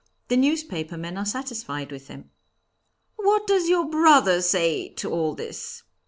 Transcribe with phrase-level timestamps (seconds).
[0.29, 2.31] The newspaper men are satisfied with him."
[3.17, 5.83] "What does your brother say to all this?"